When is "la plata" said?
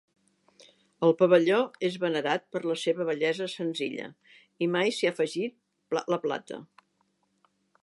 6.15-6.61